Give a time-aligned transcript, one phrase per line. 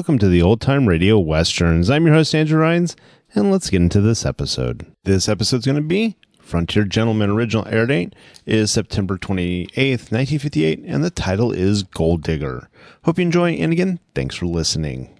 [0.00, 1.90] Welcome to the Old Time Radio Westerns.
[1.90, 2.96] I'm your host, Andrew Rhynes,
[3.34, 4.90] and let's get into this episode.
[5.04, 8.14] This episode's going to be Frontier Gentleman original air date
[8.46, 12.70] is September 28th, 1958, and the title is Gold Digger.
[13.04, 15.19] Hope you enjoy, and again, thanks for listening.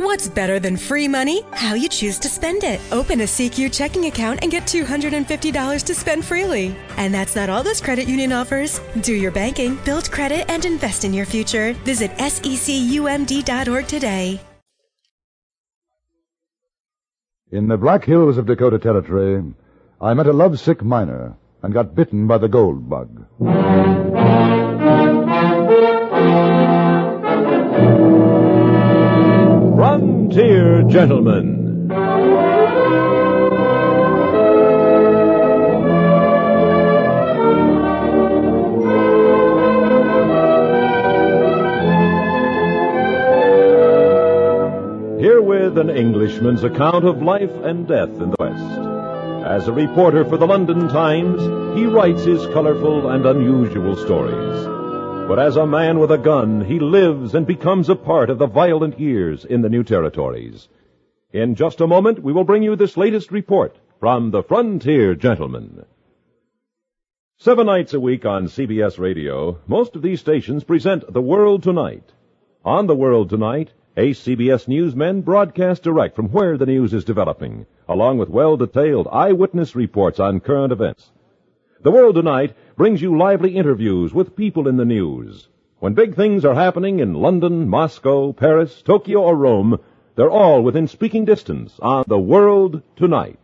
[0.00, 1.42] What's better than free money?
[1.52, 2.80] How you choose to spend it.
[2.90, 6.74] Open a CQ checking account and get $250 to spend freely.
[6.96, 8.80] And that's not all this credit union offers.
[9.02, 11.74] Do your banking, build credit, and invest in your future.
[11.84, 14.40] Visit secumd.org today.
[17.52, 19.52] In the Black Hills of Dakota Territory,
[20.00, 23.26] I met a lovesick miner and got bitten by the gold bug.
[29.80, 31.88] Frontier Gentleman.
[45.18, 48.60] Herewith an Englishman's account of life and death in the West.
[49.46, 51.40] As a reporter for the London Times,
[51.74, 54.79] he writes his colorful and unusual stories.
[55.30, 58.48] But as a man with a gun, he lives and becomes a part of the
[58.48, 60.68] violent years in the new territories.
[61.32, 65.84] In just a moment, we will bring you this latest report from the Frontier Gentleman.
[67.36, 72.10] Seven nights a week on CBS Radio, most of these stations present The World Tonight.
[72.64, 77.66] On The World Tonight, ace CBS newsmen broadcast direct from where the news is developing,
[77.88, 81.08] along with well-detailed eyewitness reports on current events.
[81.82, 85.46] The World Tonight brings you lively interviews with people in the news.
[85.80, 89.78] When big things are happening in London, Moscow, Paris, Tokyo, or Rome,
[90.16, 93.38] they're all within speaking distance on The World Tonight.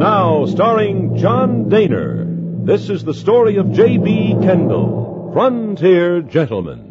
[0.00, 4.36] Now, starring John Dehner, this is the story of J.B.
[4.40, 6.87] Kendall, Frontier Gentleman.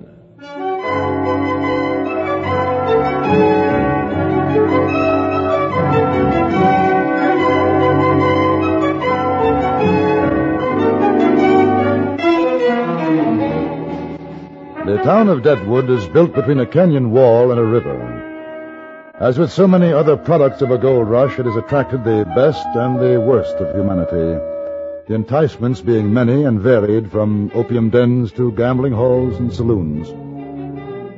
[14.88, 19.12] The town of Deadwood is built between a canyon wall and a river.
[19.20, 22.66] As with so many other products of a gold rush, it has attracted the best
[22.74, 24.40] and the worst of humanity.
[25.10, 30.08] The enticements being many and varied from opium dens to gambling halls and saloons.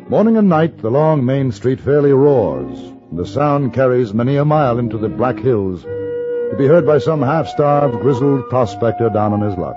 [0.10, 2.80] Morning and night, the long main street fairly roars.
[3.12, 6.98] and The sound carries many a mile into the Black Hills to be heard by
[6.98, 9.76] some half-starved, grizzled prospector down on his luck.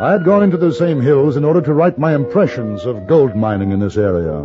[0.00, 3.36] I had gone into the same hills in order to write my impressions of gold
[3.36, 4.40] mining in this area.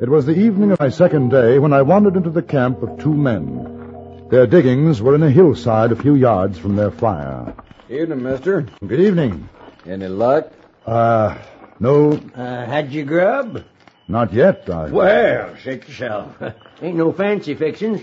[0.00, 2.98] It was the evening of my second day when I wandered into the camp of
[2.98, 4.26] two men.
[4.30, 7.54] Their diggings were in a hillside a few yards from their fire.
[7.88, 8.66] Evening, mister.
[8.86, 9.48] Good evening.
[9.86, 10.52] Any luck?
[10.86, 11.38] Uh,
[11.80, 13.64] no, Uh, had you grub?
[14.08, 14.68] not yet.
[14.68, 14.90] I...
[14.90, 16.34] Well, sit yourself.
[16.82, 18.02] Ain't no fancy fixings.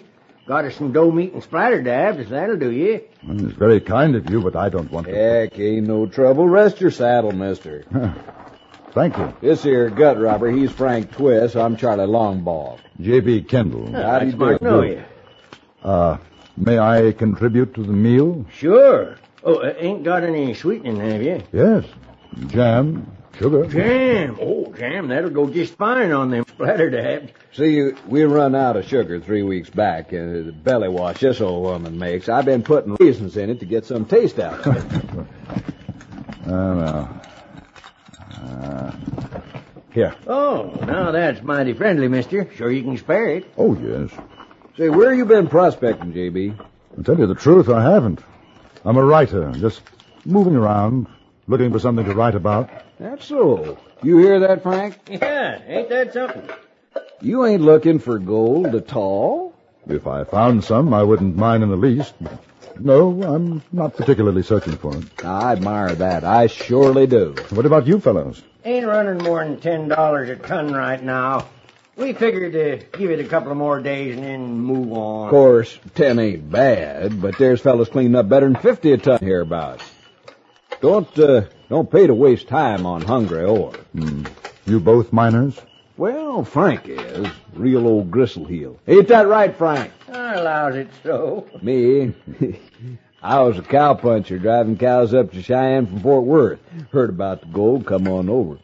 [0.50, 2.28] Got us some dough meat and splatter dabs.
[2.32, 3.02] That'll do you.
[3.22, 5.14] It's very kind of you, but I don't want to.
[5.14, 6.48] Heck, ain't no trouble.
[6.48, 7.84] Rest your saddle, mister.
[8.94, 9.32] Thank you.
[9.42, 11.56] This here gut robber, he's Frank Twist.
[11.56, 12.80] I'm Charlie Longbaugh.
[13.00, 13.44] J.B.
[13.44, 13.92] Kendall.
[13.92, 14.58] How do you do?
[14.60, 15.04] know you.
[15.84, 16.18] Uh,
[16.58, 18.44] may I contribute to the meal?
[18.52, 19.18] Sure.
[19.44, 21.44] Oh, uh, ain't got any sweetening, have you?
[21.54, 21.86] Yes.
[22.48, 23.66] Jam, sugar.
[23.68, 24.38] Jam.
[24.42, 25.08] Oh, jam.
[25.08, 27.32] That'll go just fine on them splatter dabs.
[27.54, 30.08] See, we run out of sugar three weeks back.
[30.08, 32.30] Uh, the belly wash this old woman makes.
[32.30, 35.26] I've been putting raisins in it to get some taste out of it.
[36.48, 36.48] Oh,
[36.78, 37.22] well.
[38.32, 38.92] Uh,
[39.92, 40.16] here.
[40.28, 42.52] Oh, now that's mighty friendly, mister.
[42.56, 43.52] Sure you can spare it.
[43.58, 44.12] Oh, yes.
[44.78, 46.58] Say, where you been prospecting, JB?
[46.96, 48.22] To tell you the truth, I haven't.
[48.86, 49.82] I'm a writer, just
[50.26, 51.08] moving around,
[51.50, 52.70] looking for something to write about.
[53.00, 53.78] That's so.
[54.02, 54.98] You hear that, Frank?
[55.10, 56.50] Yeah, ain't that something?
[57.20, 59.54] You ain't looking for gold at all?
[59.88, 62.14] If I found some, I wouldn't mind in the least.
[62.80, 65.26] No, I'm not particularly searching for it.
[65.26, 66.24] I admire that.
[66.24, 67.36] I surely do.
[67.50, 68.42] What about you fellows?
[68.64, 71.48] Ain't running more than ten dollars a ton right now.
[71.98, 75.26] We figured to give it a couple of more days and then move on.
[75.28, 79.20] Of course, ten ain't bad, but there's fellas cleaning up better than fifty a ton
[79.20, 79.84] hereabouts.
[80.82, 83.74] Don't uh, don't pay to waste time on hungry ore.
[83.94, 84.26] Hmm.
[84.66, 85.60] You both miners?
[85.98, 88.78] Well, Frank is real old gristleheel.
[88.88, 89.92] Ain't that right, Frank?
[90.08, 91.46] I allows it so.
[91.62, 92.14] Me,
[93.22, 96.60] I was a cowpuncher driving cows up to Cheyenne from Fort Worth.
[96.92, 98.60] Heard about the gold, come on over.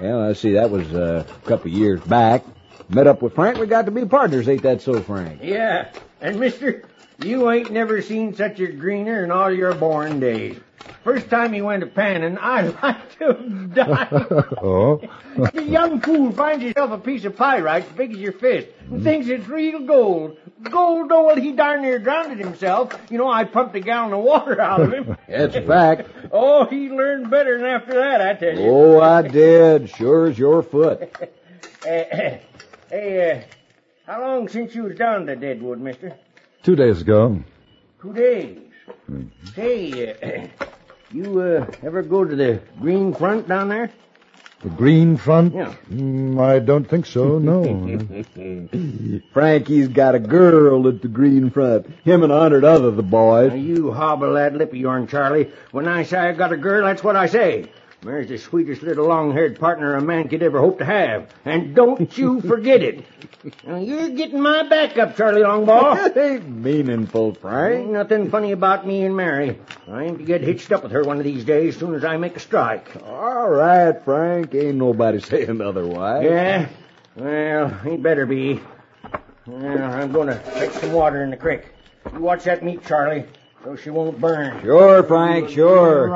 [0.00, 2.44] Well, I see that was uh, a couple of years back.
[2.90, 3.58] Met up with Frank.
[3.58, 4.46] We got to be partners.
[4.46, 5.40] Ain't that so, Frank?
[5.42, 5.88] Yeah,
[6.20, 6.84] and mister,
[7.24, 10.58] you ain't never seen such a greener in all your born days.
[11.04, 13.34] First time he went to panning, I like to
[13.74, 14.08] die.
[14.10, 15.00] oh?
[15.52, 19.02] the young fool finds himself a piece of pyrite as big as your fist and
[19.02, 20.36] thinks it's real gold.
[20.62, 22.92] Gold, oh, well, he darn near drowned himself.
[23.10, 25.16] You know, I pumped a gallon of water out of him.
[25.28, 26.08] That's a fact.
[26.32, 28.66] oh, he learned better than after that, I tell you.
[28.68, 29.90] Oh, I did.
[29.90, 31.14] Sure as your foot.
[31.84, 32.42] hey,
[32.90, 36.16] uh, how long since you was down to Deadwood, mister?
[36.62, 37.42] Two days ago.
[38.00, 38.58] Two days.
[39.54, 40.64] Say, uh,
[41.12, 43.90] you uh, ever go to the Green Front down there?
[44.62, 45.54] The Green Front?
[45.54, 45.74] Yeah.
[45.90, 47.62] Mm, I don't think so, no.
[49.32, 51.86] Frankie's got a girl at the Green Front.
[52.04, 53.50] Him and a hundred other the boys.
[53.50, 55.52] Now, you hobble that lip of yourn, Charlie.
[55.72, 57.70] When I say I got a girl, that's what I say.
[58.06, 61.28] Mary's the sweetest little long-haired partner a man could ever hope to have.
[61.44, 63.04] And don't you forget it.
[63.66, 66.16] Now, you're getting my back up, Charlie Longbaugh.
[66.16, 67.80] ain't meaningful, Frank.
[67.80, 69.58] Ain't nothing funny about me and Mary.
[69.90, 72.04] I aim to get hitched up with her one of these days, as soon as
[72.04, 72.94] I make a strike.
[73.04, 74.54] All right, Frank.
[74.54, 76.22] Ain't nobody saying otherwise.
[76.26, 76.68] Yeah?
[77.16, 78.60] Well, he better be.
[79.48, 81.62] Well, I'm going to fetch some water in the creek.
[82.12, 83.24] You watch that meat, Charlie,
[83.64, 84.62] so she won't burn.
[84.62, 86.08] Sure, Frank, sure.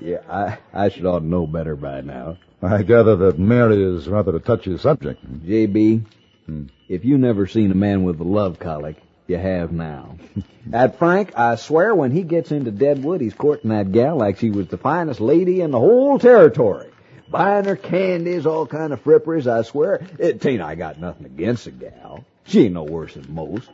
[0.00, 2.36] Yeah, I, I should ought to know better by now.
[2.62, 5.24] I gather that Mary is rather a touchy subject.
[5.44, 6.04] JB,
[6.46, 10.16] hmm, if you never seen a man with a love colic, you have now.
[10.72, 14.50] At Frank, I swear when he gets into Deadwood, he's courting that gal like she
[14.50, 16.90] was the finest lady in the whole territory.
[17.28, 20.06] Buying her candies, all kind of fripperies, I swear.
[20.18, 22.24] It ain't I got nothing against the gal.
[22.44, 23.68] She ain't no worse than most.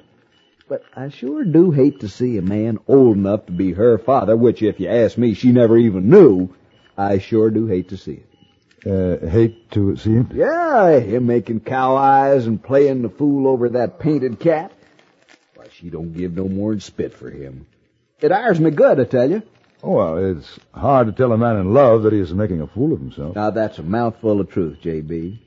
[0.72, 4.34] But I sure do hate to see a man old enough to be her father,
[4.34, 6.48] which if you ask me, she never even knew.
[6.96, 9.20] I sure do hate to see it.
[9.22, 10.32] Uh, hate to see it?
[10.32, 14.72] Yeah, him making cow eyes and playing the fool over that painted cat.
[15.56, 17.66] Why, she don't give no more than spit for him.
[18.22, 19.42] It ires me good, I tell you.
[19.82, 22.94] Oh, well, it's hard to tell a man in love that he's making a fool
[22.94, 23.36] of himself.
[23.36, 25.38] Now that's a mouthful of truth, JB.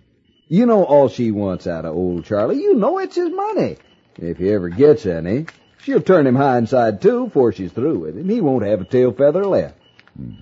[0.50, 2.62] You know all she wants out of old Charlie.
[2.62, 3.78] You know it's his money.
[4.18, 5.48] If he ever gets any,
[5.80, 8.30] she'll turn him hindside too before she's through with him.
[8.30, 9.78] He won't have a tail feather left.
[10.18, 10.36] Hmm.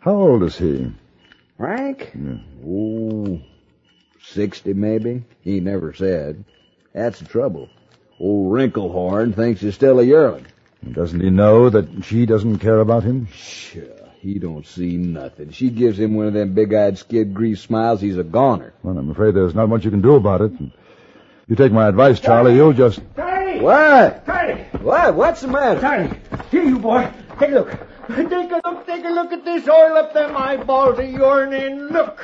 [0.00, 0.92] How old is he?
[1.56, 2.12] Frank?
[2.64, 3.40] Oh,
[4.22, 5.24] sixty maybe.
[5.42, 6.44] He never said.
[6.92, 7.68] That's the trouble.
[8.20, 10.46] Old Wrinklehorn thinks he's still a yearling.
[10.92, 13.26] Doesn't he know that she doesn't care about him?
[13.32, 13.82] Sure,
[14.20, 15.50] he don't see nothing.
[15.50, 18.00] She gives him one of them big-eyed skid grease smiles.
[18.00, 18.72] He's a goner.
[18.82, 20.52] Well, I'm afraid there's not much you can do about it.
[21.48, 22.54] You take my advice, Charlie.
[22.54, 23.00] You'll just.
[23.16, 23.60] Charlie!
[23.60, 24.26] What?
[24.26, 24.62] Charlie!
[24.82, 25.14] What?
[25.14, 25.80] What's the matter?
[25.80, 26.10] Charlie!
[26.50, 27.10] Here, you boy.
[27.38, 27.70] Take a look.
[28.08, 31.88] Take a look, take a look at this oil up them eyeballs of yourn and
[31.90, 32.18] look.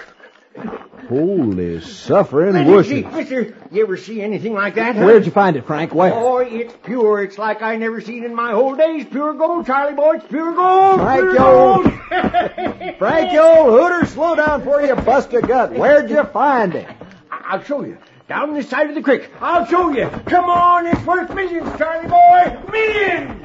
[1.09, 3.13] Holy suffering Mister, wussy.
[3.13, 4.97] mister, you ever see anything like that?
[4.97, 5.05] huh?
[5.05, 5.95] Where'd you find it, Frank?
[5.95, 6.13] Where?
[6.15, 7.23] Oh, it's pure.
[7.23, 9.05] It's like I never seen in my whole days.
[9.07, 10.17] Pure gold, Charlie boy.
[10.17, 11.01] It's pure gold.
[11.01, 11.87] Frank, pure you gold.
[11.87, 15.73] old- Frank, you old hooter, slow down before you bust a gut.
[15.73, 16.89] Where'd you find it?
[17.31, 17.99] I- I'll show you.
[18.27, 19.29] Down this side of the creek.
[19.39, 20.09] I'll show you.
[20.25, 22.59] Come on, it's worth millions, Charlie boy.
[22.73, 23.45] Millions!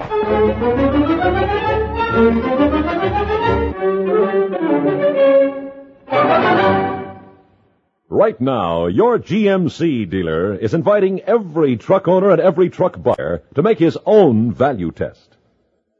[8.07, 13.62] Right now, your GMC dealer is inviting every truck owner and every truck buyer to
[13.62, 15.36] make his own value test.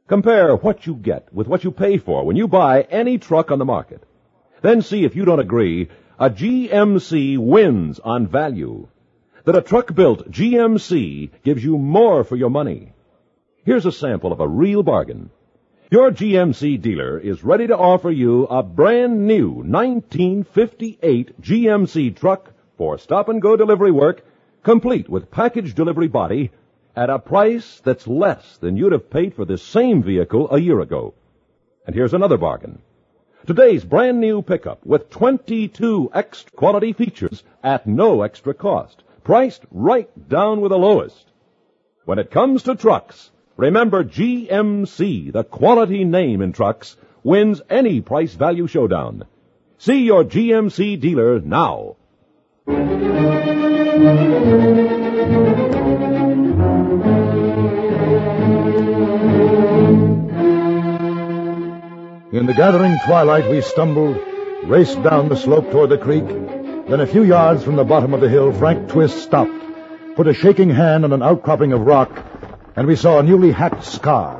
[0.08, 3.58] Compare what you get with what you pay for when you buy any truck on
[3.58, 4.02] the market.
[4.62, 5.88] Then see if you don't agree
[6.20, 8.86] a GMC wins on value.
[9.44, 12.92] That a truck built GMC gives you more for your money.
[13.64, 15.30] Here's a sample of a real bargain.
[15.90, 22.98] Your GMC dealer is ready to offer you a brand new 1958 GMC truck for
[22.98, 24.22] stop and go delivery work,
[24.62, 26.50] complete with package delivery body,
[26.94, 30.80] at a price that's less than you'd have paid for this same vehicle a year
[30.80, 31.14] ago.
[31.86, 32.82] And here's another bargain.
[33.46, 40.10] Today's brand new pickup with 22 extra quality features at no extra cost, priced right
[40.28, 41.32] down with the lowest.
[42.04, 48.34] When it comes to trucks, remember GMC, the quality name in trucks, wins any price
[48.34, 49.24] value showdown.
[49.78, 51.96] See your GMC dealer now.
[62.32, 64.16] In the gathering twilight, we stumbled,
[64.62, 66.24] raced down the slope toward the creek.
[66.28, 69.50] Then, a few yards from the bottom of the hill, Frank Twist stopped,
[70.14, 72.24] put a shaking hand on an outcropping of rock,
[72.76, 74.38] and we saw a newly hacked scar.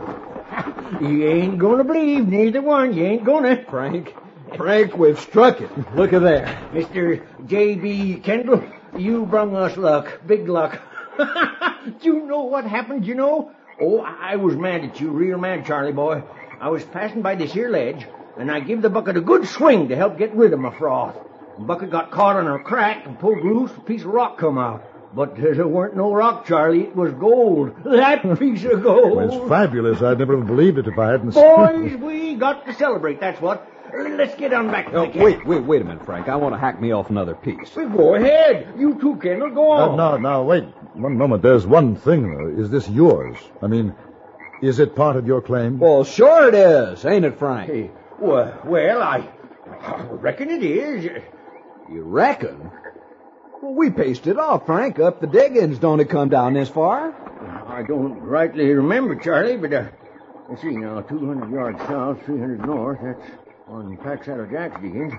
[1.00, 2.92] You ain't gonna believe, neither one.
[2.94, 3.64] You ain't gonna.
[3.70, 4.14] Frank,
[4.56, 5.70] Frank, we've struck it.
[5.94, 6.46] Look at there.
[6.72, 7.24] Mr.
[7.46, 8.20] J.B.
[8.24, 8.64] Kendall,
[8.96, 10.20] you brung us luck.
[10.26, 10.80] Big luck.
[11.18, 13.52] Do you know what happened, you know?
[13.80, 16.22] Oh, I was mad at you, real mad, Charlie boy.
[16.60, 18.06] I was passing by this here ledge,
[18.38, 21.16] and I give the bucket a good swing to help get rid of my froth.
[21.58, 24.58] The bucket got caught on a crack and pulled loose, a piece of rock come
[24.58, 24.84] out.
[25.14, 26.82] But there weren't no rock, Charlie.
[26.84, 27.74] It was gold.
[27.84, 29.22] That piece of gold.
[29.32, 30.00] It's fabulous.
[30.02, 33.40] I'd never have believed it if I hadn't seen Boys, we got to celebrate, that's
[33.40, 33.66] what.
[33.92, 35.24] Let's get on back to Oh, the camp.
[35.24, 36.28] wait, wait, wait a minute, Frank.
[36.28, 37.74] I want to hack me off another piece.
[37.74, 38.74] Well, Go ahead.
[38.78, 39.50] You too, Kendall.
[39.50, 39.96] Go Uh, on.
[39.96, 40.62] no, no, wait.
[40.94, 41.42] One moment.
[41.42, 42.62] There's one thing, though.
[42.62, 43.36] Is this yours?
[43.60, 43.92] I mean,
[44.62, 45.78] is it part of your claim?
[45.78, 47.70] Well, sure it is, ain't it, Frank?
[47.70, 49.28] Hey, well, well, I,
[49.80, 51.04] I reckon it is.
[51.90, 52.70] You reckon?
[53.62, 54.98] Well, we paced it off, Frank.
[54.98, 55.78] Up the diggings.
[55.78, 57.14] Don't it come down this far?
[57.68, 59.88] I don't rightly remember, Charlie, but uh,
[60.48, 61.00] let's see now.
[61.00, 62.98] 200 yards south, 300 north.
[63.02, 63.30] That's
[63.68, 65.14] on Paxado Jack's diggings.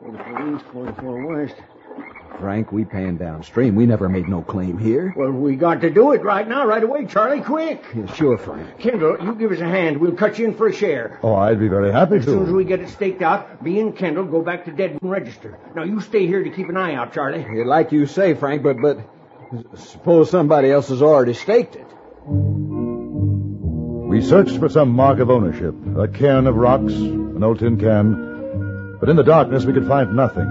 [0.00, 1.54] 44 east, 44 west.
[2.38, 3.74] Frank, we panned downstream.
[3.76, 5.12] We never made no claim here.
[5.16, 7.40] Well, we got to do it right now, right away, Charlie.
[7.40, 7.84] Quick.
[7.94, 8.78] Yeah, sure, Frank.
[8.78, 9.98] Kendall, you give us a hand.
[9.98, 11.20] We'll cut you in for a share.
[11.22, 12.16] Oh, I'd be very happy to.
[12.18, 15.08] As soon as we get it staked out, me and Kendall go back to Deadman
[15.10, 15.58] Register.
[15.74, 17.40] Now, you stay here to keep an eye out, Charlie.
[17.54, 18.98] Yeah, Like you say, Frank, but but
[19.74, 21.86] suppose somebody else has already staked it.
[22.26, 28.98] We searched for some mark of ownership, a cairn of rocks, an old tin can,
[29.00, 30.46] but in the darkness we could find nothing.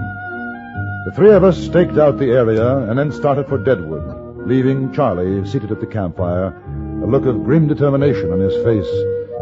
[1.04, 5.44] The three of us staked out the area and then started for Deadwood, leaving Charlie
[5.48, 6.54] seated at the campfire,
[7.02, 8.86] a look of grim determination on his face,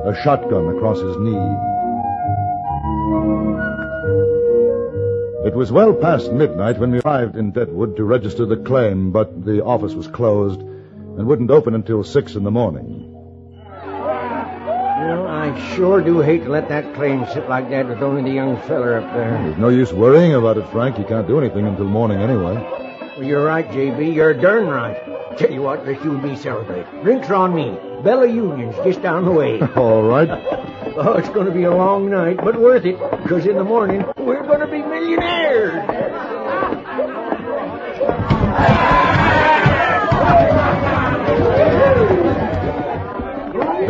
[0.07, 1.37] a shotgun across his knee.
[5.47, 9.45] It was well past midnight when we arrived in Deadwood to register the claim, but
[9.45, 13.00] the office was closed and wouldn't open until six in the morning.
[15.51, 18.57] I sure do hate to let that claim sit like that with only the young
[18.69, 19.33] feller up there.
[19.43, 20.97] There's no use worrying about it, Frank.
[20.97, 22.55] You can't do anything until morning anyway.
[22.55, 24.15] Well, you're right, JB.
[24.15, 24.97] You're darn right.
[25.39, 26.87] Tell you what, let's you and me celebrate.
[27.03, 27.77] Drinks are on me.
[28.05, 29.61] Bella Union's just down the way.
[29.77, 30.31] All right.
[30.31, 34.05] Oh, it's going to be a long night, but worth it, because in the morning,
[34.19, 35.85] we're going to be millionaires.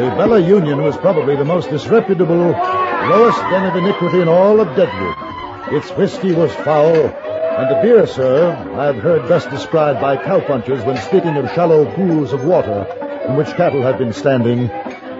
[0.00, 4.74] The Bella Union was probably the most disreputable, lowest den of iniquity in all of
[4.74, 5.74] Deadwood.
[5.74, 10.96] Its whiskey was foul, and the beer, sir, I've heard best described by cowpunchers when
[10.96, 12.86] speaking of shallow pools of water
[13.28, 14.68] in which cattle had been standing,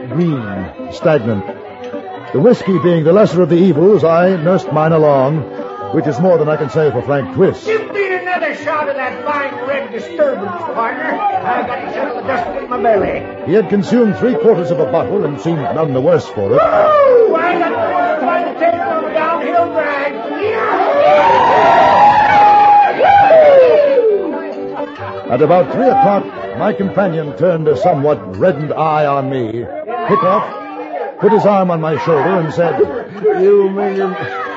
[0.09, 1.45] green, stagnant.
[2.33, 5.43] The whiskey being the lesser of the evils, I nursed mine along,
[5.95, 7.69] which is more than I can say for Frank Twist.
[8.21, 11.19] Give me another shot of that fine red disturbance, partner.
[11.19, 13.47] I've got to settle the dust in my belly.
[13.47, 16.51] He had consumed three quarters of a bottle and seemed none the worse for it.
[16.51, 17.35] Woo!
[17.35, 20.13] I got to find the tail on a downhill drag.
[25.31, 26.27] At about three o'clock,
[26.59, 31.81] my companion turned a somewhat reddened eye on me, hit off, put his arm on
[31.81, 32.81] my shoulder, and said,
[33.41, 34.50] You miserable,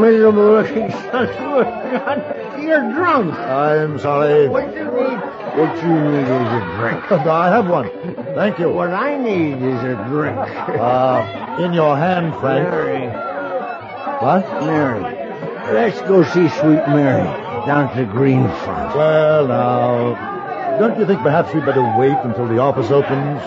[0.00, 2.62] miserable, looking son of a gun.
[2.62, 3.34] You're drunk.
[3.34, 4.48] I'm sorry.
[4.48, 5.18] What you need,
[5.58, 7.12] what you need is a drink.
[7.26, 7.90] I have one.
[8.34, 8.70] Thank you.
[8.70, 10.36] What I need is a drink.
[10.80, 12.68] Uh, in your hand, Frank.
[12.70, 13.06] Mary,
[14.22, 14.64] What?
[14.64, 15.02] Mary,
[15.74, 17.22] let's go see Sweet Mary
[17.66, 18.96] down at the green front.
[18.96, 23.42] Well, now, don't you think perhaps we'd better wait until the office opens?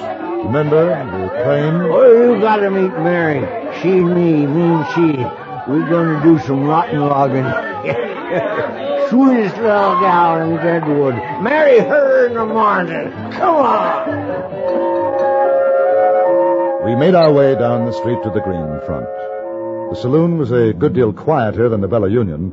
[0.46, 1.76] Remember, the claim?
[1.92, 3.42] Oh, you gotta meet Mary.
[3.82, 5.24] She, me, me and she.
[5.66, 7.46] We're gonna do some rotten logging.
[9.10, 11.16] Sweetest little gal in Deadwood.
[11.42, 13.10] Marry her in the morning.
[13.32, 14.44] Come on.
[16.84, 19.06] We made our way down the street to the green front.
[19.92, 22.52] The saloon was a good deal quieter than the Bella Union,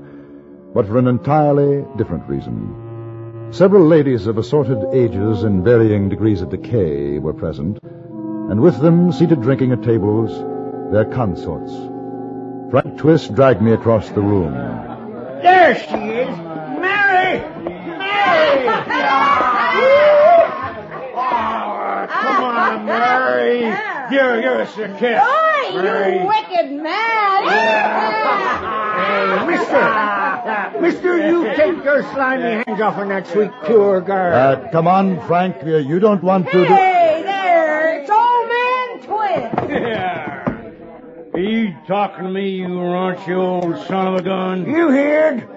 [0.73, 3.49] but for an entirely different reason.
[3.51, 9.11] Several ladies of assorted ages and varying degrees of decay were present, and with them,
[9.11, 10.31] seated drinking at tables,
[10.93, 11.90] their consorts.
[12.71, 14.53] Frank Twist dragged me across the room.
[15.43, 16.37] There she is.
[16.79, 17.41] Mary!
[17.99, 18.69] Mary!
[21.13, 23.61] Oh, come on, Mary.
[24.11, 25.21] Give, give us a kiss.
[25.21, 26.19] Oi, Mary.
[26.21, 27.49] you wicked man!
[29.01, 30.81] Hey, mister.
[30.81, 34.35] Mister, you take your slimy hands off on that sweet, pure girl.
[34.35, 35.57] Uh, come on, Frank.
[35.65, 36.53] You don't want to.
[36.53, 39.71] do- Hey there, it's old man Twist.
[39.71, 40.37] Yeah.
[41.41, 44.69] Are you talking to me, you raunchy old son of a gun?
[44.69, 45.49] You heard?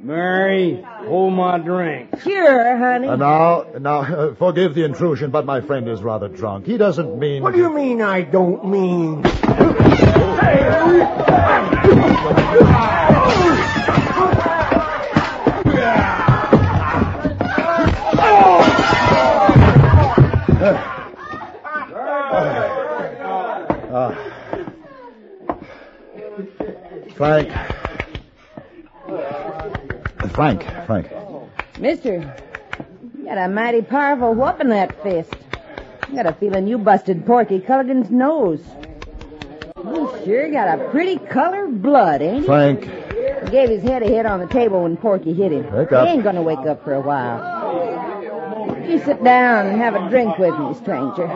[0.00, 2.08] Mary, hold my drink.
[2.22, 3.06] Sure, honey.
[3.06, 6.64] Uh, now, now, uh, forgive the intrusion, but my friend is rather drunk.
[6.64, 7.42] He doesn't mean.
[7.42, 9.20] What do you mean I don't mean?
[12.72, 13.86] Ah.
[27.20, 27.52] Frank.
[30.32, 31.10] Frank, Frank.
[31.78, 32.34] Mister,
[33.14, 35.34] you got a mighty powerful whoop in that fist.
[36.00, 38.62] I got a feeling you busted Porky Culligan's nose.
[39.84, 42.46] You sure got a pretty colored blood, ain't he?
[42.46, 42.84] Frank.
[42.84, 45.70] He gave his head a hit on the table when Porky hit him.
[45.74, 46.06] Wake up.
[46.06, 47.49] He ain't gonna wake up for a while.
[48.90, 51.28] You sit down and have a drink with me, stranger.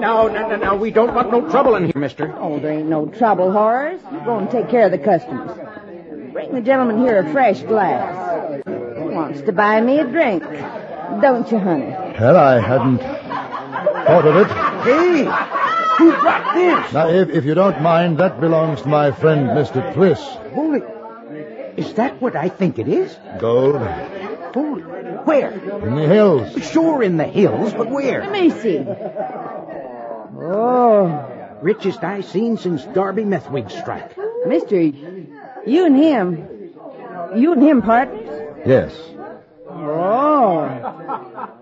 [0.00, 0.74] No, no, no, no.
[0.74, 2.34] We don't want no trouble in here, mister.
[2.38, 4.00] Oh, there ain't no trouble, Horace.
[4.10, 5.50] You go and take care of the customers.
[6.32, 8.62] Bring the gentleman here a fresh glass.
[8.64, 10.42] He wants to buy me a drink.
[11.20, 11.90] Don't you, honey?
[12.18, 14.48] Well, I hadn't thought of it.
[14.84, 15.24] Hey,
[15.98, 16.92] who brought this?
[16.94, 19.92] Now, if, if you don't mind, that belongs to my friend, Mr.
[19.92, 20.22] Twist.
[20.54, 20.80] Holy,
[21.76, 23.14] is that what I think it is?
[23.38, 23.82] Gold.
[24.54, 25.50] Holy, where?
[25.50, 26.70] In the hills.
[26.70, 28.20] Sure in the hills, but where?
[28.20, 28.78] Let me see.
[30.40, 34.16] Oh, Richest I seen since Darby Methwig strike.
[34.46, 36.72] mister, you and him.
[37.36, 38.28] You and him partners?
[38.64, 38.96] Yes.
[39.68, 40.68] Oh.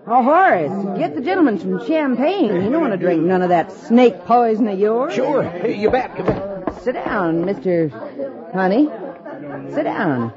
[0.09, 2.63] Oh, Horace, get the gentleman some champagne.
[2.63, 5.13] You don't want to drink none of that snake poison of yours.
[5.13, 6.81] Sure, you bet, you bet.
[6.83, 7.91] Sit down, Mr.
[8.53, 8.89] Honey.
[9.73, 10.31] Sit down.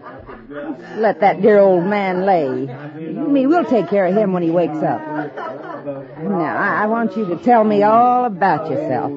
[0.51, 2.45] Let that dear old man lay.
[2.45, 5.01] You and me, we'll take care of him when he wakes up.
[5.01, 9.13] Now, I, I want you to tell me all about yourself.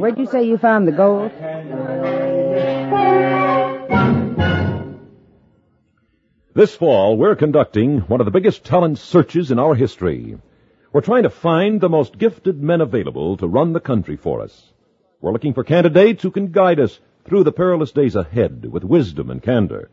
[0.00, 1.30] Where'd you say you found the gold?
[6.54, 10.36] This fall, we're conducting one of the biggest talent searches in our history.
[10.92, 14.72] We're trying to find the most gifted men available to run the country for us.
[15.20, 19.30] We're looking for candidates who can guide us through the perilous days ahead with wisdom
[19.30, 19.88] and candor.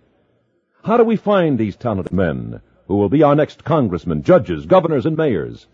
[0.87, 5.05] How do we find these talented men who will be our next congressmen, judges, governors,
[5.05, 5.67] and mayors?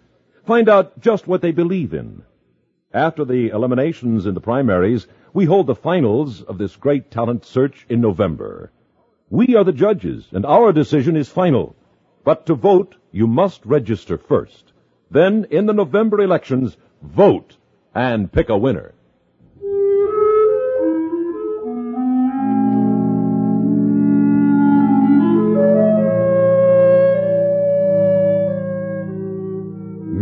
[0.44, 2.24] Find out just what they believe in.
[2.92, 7.86] After the eliminations in the primaries, we hold the finals of this great talent search
[7.90, 8.72] in November.
[9.30, 11.76] We are the judges, and our decision is final.
[12.24, 14.74] But to vote, you must register first.
[15.12, 17.56] Then, in the November elections, vote
[17.94, 18.96] and pick a winner.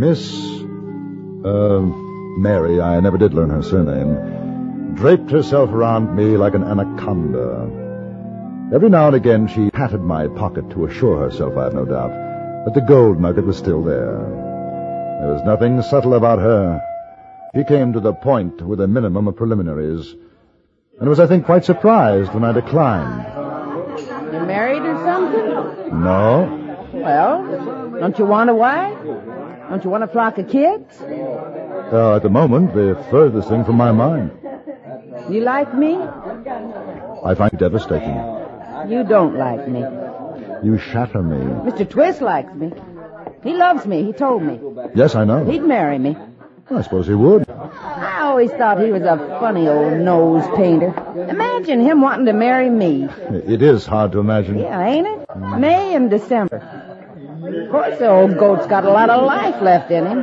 [0.02, 0.34] Miss,
[1.44, 1.80] uh,
[2.36, 7.70] Mary, I never did learn her surname, draped herself around me like an anaconda.
[8.74, 12.10] Every now and again she patted my pocket to assure herself, I have no doubt,
[12.64, 14.18] that the gold nugget was still there.
[15.20, 16.82] There was nothing subtle about her.
[17.54, 20.16] She came to the point with a minimum of preliminaries,
[20.98, 23.24] and was, I think, quite surprised when I declined.
[24.32, 26.02] You married or something?
[26.02, 26.61] No?
[27.02, 28.98] Well, don't you want a wife?
[29.68, 31.00] Don't you want a flock of kids?
[31.00, 34.30] Uh, at the moment, the furthest thing from my mind.
[35.28, 35.96] You like me?
[35.96, 38.16] I find it devastating.
[38.88, 39.80] You don't like me.
[40.62, 41.36] You shatter me.
[41.70, 41.88] Mr.
[41.88, 42.72] Twist likes me.
[43.42, 44.60] He loves me, he told me.
[44.94, 45.44] Yes, I know.
[45.44, 46.16] He'd marry me.
[46.70, 47.48] I suppose he would.
[47.50, 50.94] I always thought he was a funny old nose painter.
[51.28, 53.08] Imagine him wanting to marry me.
[53.30, 54.58] It is hard to imagine.
[54.58, 55.36] Yeah, ain't it?
[55.58, 56.91] May and December.
[57.52, 60.22] Of course, the old goat's got a lot of life left in him.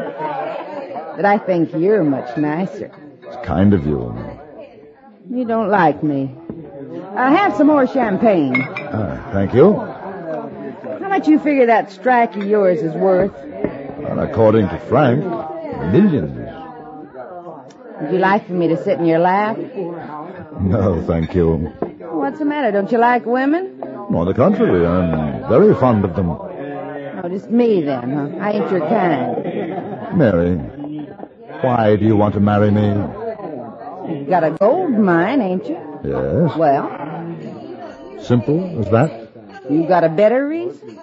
[1.16, 2.92] But I think you're much nicer.
[3.24, 4.16] It's kind of you.
[5.30, 6.36] You don't like me.
[7.16, 8.62] Uh, have some more champagne.
[8.62, 9.76] Uh, thank you.
[9.76, 13.36] How much you figure that strike of yours is worth?
[14.18, 15.24] According to Frank,
[15.94, 16.36] millions.
[18.02, 19.58] Would you like for me to sit in your lap?
[20.62, 21.58] No, thank you.
[22.12, 22.72] What's the matter?
[22.72, 23.84] Don't you like women?
[23.84, 26.30] On the contrary, I'm very fond of them.
[27.22, 28.38] Oh, just me then, huh?
[28.40, 30.18] I ain't your kind.
[30.18, 30.56] Mary,
[31.62, 32.88] why do you want to marry me?
[34.20, 35.78] You got a gold mine, ain't you?
[36.04, 36.56] Yes.
[36.58, 36.90] Well,
[38.22, 39.30] Simple as that?
[39.70, 41.00] you got a better reason?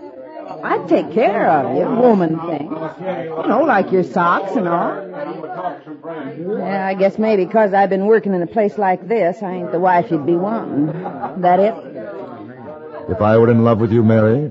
[0.65, 2.69] I'd take care of you, woman thing.
[2.71, 5.07] You know, like your socks and all.
[6.59, 9.73] Yeah, I guess maybe because I've been working in a place like this, I ain't
[9.73, 10.87] the wife you'd be wanting.
[11.43, 11.75] That it?
[13.11, 14.51] If I were in love with you, Mary,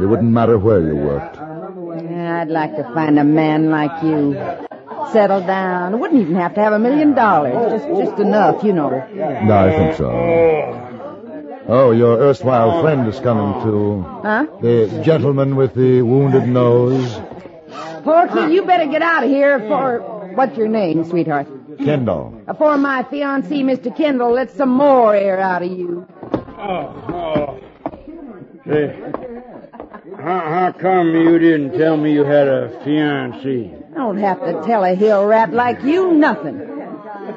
[0.00, 1.36] it wouldn't matter where you worked.
[1.36, 4.34] Yeah, I'd like to find a man like you.
[5.12, 5.98] Settle down.
[6.00, 7.82] Wouldn't even have to have a million dollars.
[7.82, 8.90] Just, just enough, you know.
[8.90, 11.64] No, I think so.
[11.70, 14.02] Oh, your erstwhile friend is coming too.
[14.02, 14.46] Huh?
[14.60, 17.20] The gentleman with the wounded nose.
[18.04, 20.00] Porky, you better get out of here for...
[20.34, 21.46] What's your name, sweetheart?
[21.78, 22.42] Kendall.
[22.46, 23.94] Before my fiancé, Mr.
[23.94, 26.06] Kendall, lets some more air out of you.
[26.58, 27.60] Oh, oh.
[28.66, 28.94] Say,
[30.20, 33.74] how, how come you didn't tell me you had a fiancé?
[33.92, 36.58] I don't have to tell a hill rat like you nothing.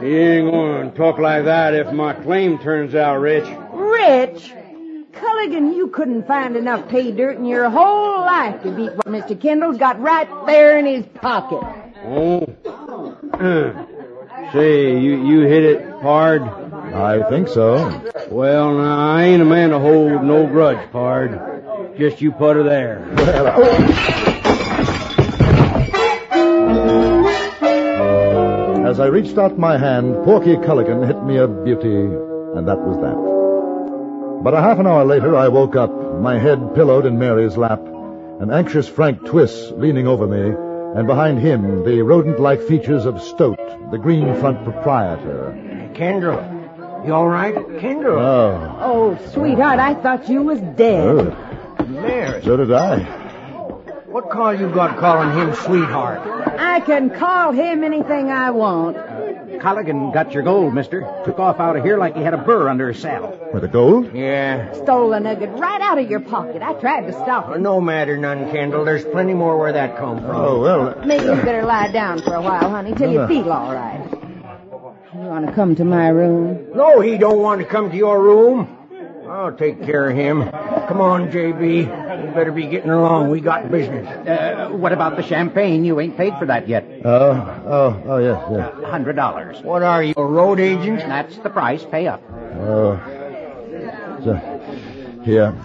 [0.02, 3.46] You ain't going to talk like that if my claim turns out rich.
[3.72, 4.54] Rich?
[5.12, 9.40] Culligan, you couldn't find enough pay dirt in your whole life to beat what Mr.
[9.40, 11.62] Kendall's got right there in his pocket.
[12.04, 12.48] Oh.
[14.54, 16.42] Say, you, you hit it hard?
[16.42, 18.02] I think so.
[18.30, 21.51] Well, now, I ain't a man to hold no grudge, pard.
[21.98, 23.08] Just you put her there.
[28.88, 31.96] As I reached out my hand, Porky Culligan hit me a beauty,
[32.58, 33.16] and that was that.
[34.44, 37.80] But a half an hour later, I woke up, my head pillowed in Mary's lap,
[38.42, 40.56] an anxious Frank Twist leaning over me,
[41.00, 43.60] and behind him, the rodent-like features of Stoat,
[43.92, 45.54] the green front proprietor.
[45.94, 46.42] Kendall,
[47.06, 47.56] you all right?
[47.80, 48.18] Kendall.
[48.20, 51.08] Oh, Oh, sweetheart, I thought you was dead.
[51.08, 51.51] oh,
[51.94, 52.44] Mary.
[52.44, 53.00] so did I.
[54.08, 56.20] What call you got calling him sweetheart?
[56.60, 58.98] I can call him anything I want.
[58.98, 61.02] Culligan got your gold, mister.
[61.24, 63.38] Took off out of here like he had a burr under his saddle.
[63.54, 64.14] With the gold?
[64.14, 64.74] Yeah.
[64.74, 66.62] Stole a nugget right out of your pocket.
[66.62, 67.62] I tried to stop him.
[67.62, 68.84] No matter none, Kendall.
[68.84, 70.36] There's plenty more where that come from.
[70.36, 70.90] Oh, well.
[70.90, 73.52] Uh, Maybe you better lie down for a while, honey, till No, you uh, feel
[73.52, 74.10] all right.
[75.14, 76.72] You want to come to my room?
[76.76, 78.78] No, he don't want to come to your room.
[79.32, 80.42] I'll take care of him.
[80.42, 81.84] Come on, JB.
[81.84, 83.30] You better be getting along.
[83.30, 84.06] We got business.
[84.06, 85.86] Uh, what about the champagne?
[85.86, 86.86] You ain't paid for that yet.
[87.06, 87.32] Oh,
[87.66, 88.84] oh, oh, yes, yes.
[88.84, 89.62] Hundred dollars.
[89.64, 91.00] What are you, a road agent?
[91.00, 91.82] That's the price.
[91.86, 92.22] Pay up.
[92.30, 93.00] Oh.
[94.26, 95.56] So, here.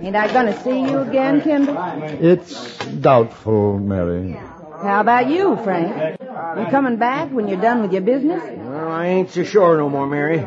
[0.00, 1.76] Ain't I going to see you again, Kendall?
[2.20, 4.38] It's doubtful, Mary.
[4.80, 6.20] How about you, Frank?
[6.20, 8.42] You coming back when you're done with your business?
[8.42, 10.38] Well, I ain't so sure no more, Mary.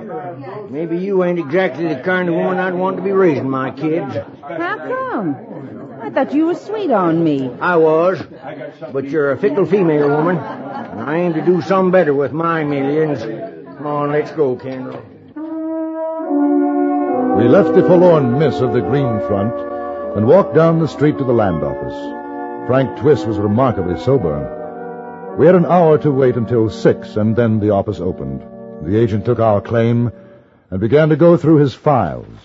[0.70, 4.16] Maybe you ain't exactly the kind of woman I'd want to be raising my kids.
[4.42, 6.00] How come?
[6.02, 7.50] I thought you was sweet on me.
[7.62, 8.22] I was,
[8.92, 12.64] but you're a fickle female woman, and I aim to do some better with my
[12.64, 13.22] millions.
[13.22, 15.02] Come on, let's go, Kendall.
[17.38, 19.54] We left the forlorn miss of the green front
[20.16, 22.68] and walked down the street to the land office.
[22.68, 25.36] Frank Twist was remarkably sober.
[25.38, 28.42] We had an hour to wait until six, and then the office opened.
[28.84, 30.12] The agent took our claim
[30.74, 32.36] and began to go through his files.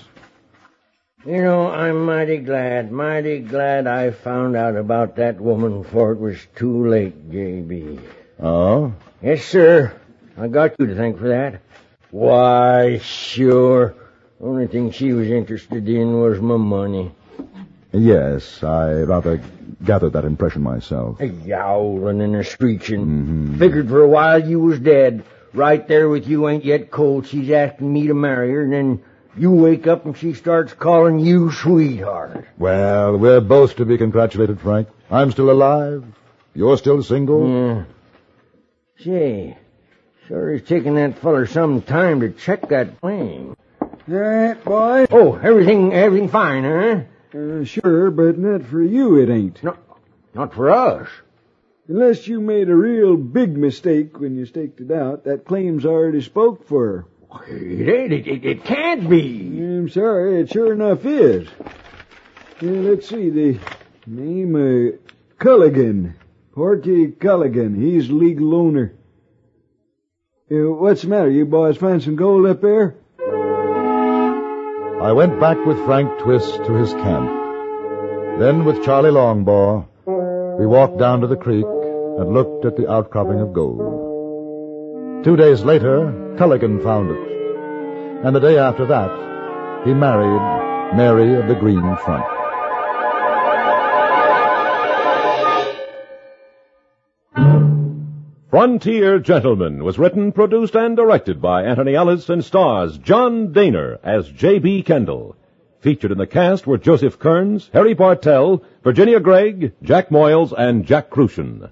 [1.25, 6.19] You know, I'm mighty glad, mighty glad I found out about that woman before it
[6.19, 7.99] was too late, J.B.
[8.39, 8.93] Oh?
[9.23, 9.99] Yes, sir.
[10.37, 11.63] I got you to thank for that.
[12.11, 13.95] Why, sure.
[14.39, 17.11] Only thing she was interested in was my money.
[17.93, 19.41] Yes, I rather
[19.83, 21.19] gathered that impression myself.
[21.21, 23.01] A yowling and a screeching.
[23.01, 23.59] Mm-hmm.
[23.59, 25.25] Figured for a while you was dead.
[25.53, 27.27] Right there with you ain't yet cold.
[27.27, 29.03] She's asking me to marry her, and then
[29.37, 32.47] you wake up and she starts calling you sweetheart.
[32.59, 34.89] Well, we're both to be congratulated, Frank.
[35.11, 36.05] I'm still alive.
[36.55, 37.49] You're still single.
[37.49, 37.85] Yeah.
[39.05, 39.59] Say,
[40.27, 43.57] sure is taking that feller some time to check that plane.
[43.81, 45.07] All right, boy.
[45.11, 47.39] Oh, everything, everything fine, huh?
[47.39, 49.63] Uh, sure, but not for you it ain't.
[49.63, 49.77] No,
[50.35, 51.09] not for us.
[51.89, 56.21] Unless you made a real big mistake when you staked it out, that claim's already
[56.21, 57.07] spoke for.
[57.49, 58.13] It ain't.
[58.13, 59.59] It, it, it can't be.
[59.59, 61.49] I'm sorry, it sure enough is.
[62.61, 63.59] Yeah, let's see, the
[64.07, 64.99] name, uh,
[65.43, 66.15] Culligan.
[66.53, 67.81] Porky Culligan.
[67.81, 68.95] He's legal owner.
[70.51, 71.31] Uh, what's the matter?
[71.31, 72.97] You boys find some gold up there?
[75.01, 77.31] I went back with Frank Twist to his camp.
[78.41, 81.65] Then, with Charlie Longbaugh, we walked down to the creek
[82.19, 85.25] and looked at the outcropping of gold.
[85.25, 88.27] Two days later, Culligan found it.
[88.27, 92.25] And the day after that, he married Mary of the Green Front.
[98.51, 104.29] Frontier Gentleman was written, produced, and directed by Antony Ellis and stars John Dehner as
[104.29, 104.83] J.B.
[104.83, 105.37] Kendall.
[105.81, 111.11] Featured in the cast were Joseph Kearns, Harry Bartell, Virginia Gregg, Jack Moyles, and Jack
[111.11, 111.71] Kruschen.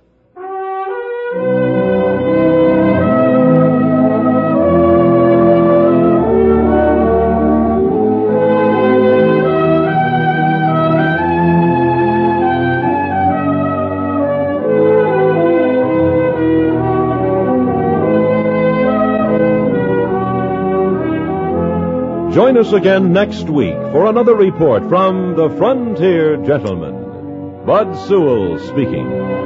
[22.36, 27.64] Join us again next week for another report from the Frontier Gentleman.
[27.64, 29.45] Bud Sewell speaking.